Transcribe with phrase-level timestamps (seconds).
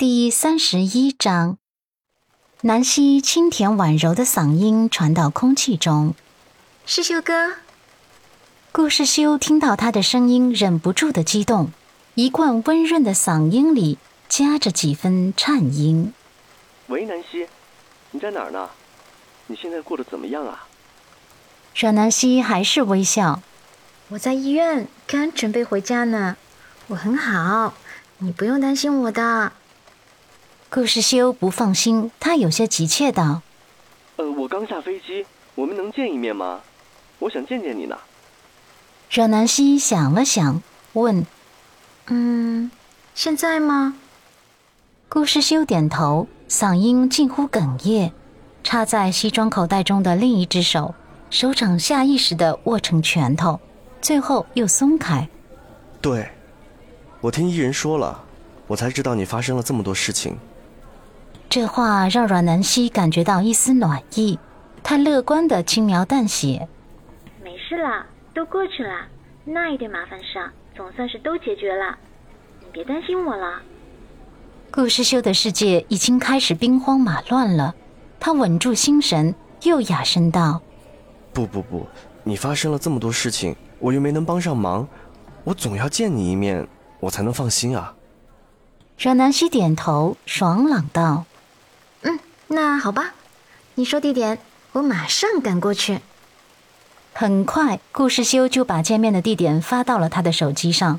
[0.00, 1.58] 第三十一章，
[2.62, 6.14] 南希清甜婉柔的嗓音传到空气中。
[6.86, 7.56] 世修哥，
[8.72, 11.70] 顾世修听到他的声音，忍不住的激动，
[12.14, 16.14] 一贯温润的嗓音里夹着几分颤音。
[16.86, 17.46] 喂，南希，
[18.12, 18.70] 你在哪儿呢？
[19.48, 20.66] 你现在过得怎么样啊？
[21.74, 23.42] 阮南希还是微笑。
[24.08, 26.38] 我在医院，刚准备回家呢。
[26.86, 27.74] 我很好，
[28.16, 29.52] 你不用担心我的。
[30.72, 33.42] 顾世修不放心，他有些急切道
[34.14, 36.60] ：“呃，我刚下飞机，我们能见一面吗？
[37.18, 37.98] 我想见见你呢。”
[39.10, 41.26] 阮南希想了想，问
[42.06, 42.70] ：“嗯，
[43.16, 43.96] 现在吗？”
[45.10, 48.12] 顾世修点头，嗓音近乎哽咽，
[48.62, 50.94] 插在西装口袋中的另一只手，
[51.30, 53.58] 手掌下意识地握成拳头，
[54.00, 55.28] 最后又松开。
[56.00, 56.30] 对，
[57.20, 58.22] 我听伊人说了，
[58.68, 60.38] 我才知道你发生了这么多事情。
[61.50, 64.38] 这话让阮南希感觉到一丝暖意，
[64.84, 66.68] 她乐观的轻描淡写
[67.42, 69.08] ：“没事啦，都过去了，
[69.44, 71.98] 那一点麻烦事啊总算是都解决了，
[72.60, 73.60] 你别担心我了。”
[74.70, 77.74] 顾世修的世界已经开始兵荒马乱了，
[78.20, 80.62] 他稳住心神，又哑声道
[81.34, 81.84] ：“不不不，
[82.22, 84.86] 你发生了这么多事情，我又没能帮上忙，
[85.42, 86.64] 我总要见你一面，
[87.00, 87.96] 我才能放心啊。”
[88.96, 91.24] 阮南希点头，爽朗道。
[92.52, 93.14] 那好吧，
[93.76, 94.40] 你说地点，
[94.72, 96.00] 我马上赶过去。
[97.12, 100.98] 很快，顾世修就把见面的地点发到了他的手机上。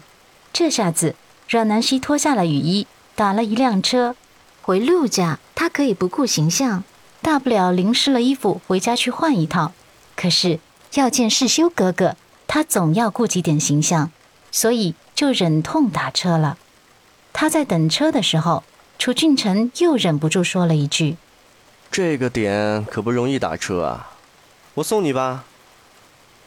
[0.53, 1.13] 这下子，
[1.49, 4.15] 阮南希脱下了雨衣，打了一辆车
[4.61, 5.39] 回陆家。
[5.53, 6.85] 他可以不顾形象，
[7.21, 9.73] 大不了淋湿了衣服回家去换一套。
[10.15, 10.61] 可是
[10.93, 12.15] 要见世修哥哥，
[12.47, 14.09] 他总要顾及点形象，
[14.53, 16.57] 所以就忍痛打车了。
[17.33, 18.63] 他在等车的时候。
[18.99, 21.17] 楚俊辰又忍不住说了一句
[21.91, 24.11] ：“这个点可不容易打车啊，
[24.75, 25.43] 我送你吧。”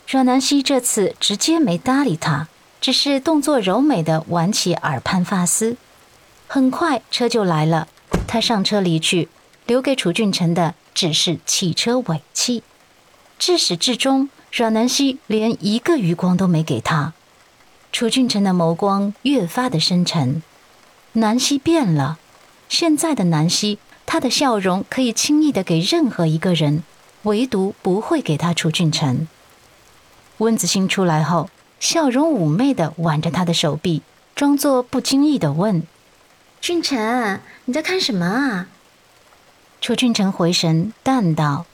[0.09, 2.49] 阮南希这次直接没搭理他，
[2.81, 5.77] 只是动作柔美的挽起耳畔发丝。
[6.47, 7.89] 很快车就来了，
[8.27, 9.29] 他上车离去，
[9.67, 12.63] 留给楚俊辰的只是汽车尾气。
[13.39, 17.13] 至始至终，阮南希连一个余光都没给他。
[17.93, 20.43] 楚俊辰的眸光越发的深沉，
[21.13, 22.19] 南希变了。
[22.69, 26.85] 现在的南希，她的笑容可以轻易的给任何一个人，
[27.23, 29.27] 唯独不会给他楚俊辰。
[30.39, 31.51] 温子欣出来后，
[31.81, 34.03] 笑容妩媚的挽着他的手臂，
[34.35, 35.87] 装作不经意的问
[36.61, 38.69] ：“俊辰，你在看什么啊？”
[39.81, 41.67] 楚俊辰回神，淡道：“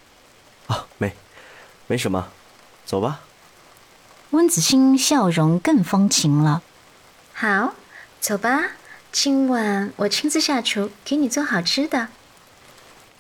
[0.69, 1.15] 哦，没，
[1.87, 2.29] 没什么，
[2.85, 3.21] 走吧。”
[4.31, 6.63] 温子欣笑容更风情了
[7.35, 7.75] ：“好，
[8.21, 8.63] 走吧。”
[9.13, 12.09] 今晚我亲自下厨给你做好吃的。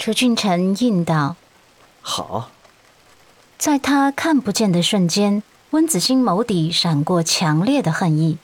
[0.01, 1.37] 楚俊辰应道
[2.01, 2.51] ：“好。”
[3.59, 8.39] 在他看不见的瞬间，温子欣眸底闪过强烈的恨意。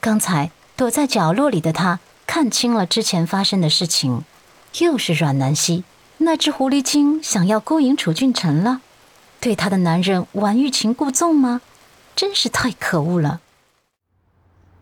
[0.00, 4.24] 刚才躲在角落里的他看清了之前发生的事情，
[4.80, 5.84] 又是阮南希
[6.18, 8.80] 那只狐狸精想要勾引楚俊辰了，
[9.38, 11.60] 对他的男人玩欲擒故纵吗？
[12.16, 13.40] 真是太可恶了。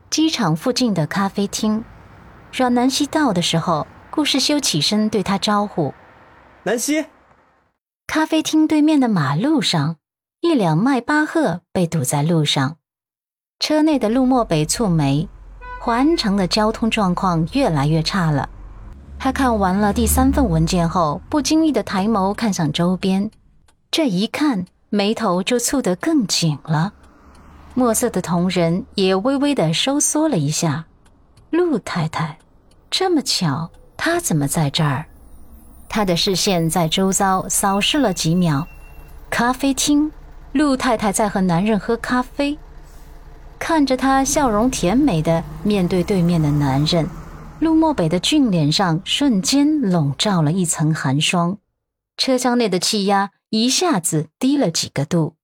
[0.09, 1.85] 机场附近的咖啡厅。
[2.51, 5.93] 阮南希到的时候，顾世修起身对他招呼
[6.65, 7.07] ：“南希。”
[8.07, 9.97] 咖啡厅对面的马路上，
[10.41, 12.77] 一辆迈巴赫被堵在路上，
[13.59, 15.29] 车内的陆漠北蹙眉，
[15.81, 18.51] 环城的交通状况越来越差了。
[19.19, 23.31] 他看完了第三份文件后，不经意的抬眸看向周边，
[23.91, 26.93] 这一看，眉头就蹙得更紧了。
[27.73, 30.85] 墨色的瞳仁也微微的收缩了一下，
[31.51, 32.39] 陆太太。
[32.91, 35.07] 这么巧，他怎么在这儿？
[35.95, 38.67] 他的视线在周遭扫视了几秒。
[39.31, 40.11] 咖啡厅，
[40.51, 42.59] 陆太太在和男人喝咖啡，
[43.61, 47.09] 看着她笑容甜美的面对对面的男人，
[47.61, 51.59] 陆漠北的俊脸上瞬间笼罩了一层寒霜，
[52.17, 55.37] 车厢内的气压一下子低了几个度。